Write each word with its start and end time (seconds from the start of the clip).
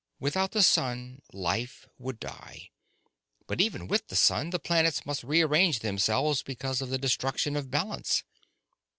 Without 0.19 0.49
the 0.51 0.63
sun, 0.63 1.21
life 1.31 1.85
would 1.99 2.19
die, 2.19 2.71
but 3.45 3.61
even 3.61 3.87
with 3.87 4.07
the 4.07 4.15
sun 4.15 4.49
the 4.49 4.57
planets 4.57 5.05
must 5.05 5.23
rearrange 5.23 5.77
themselves 5.81 6.41
because 6.41 6.81
of 6.81 6.89
the 6.89 6.97
destruction 6.97 7.55
of 7.55 7.69
balance. 7.69 8.23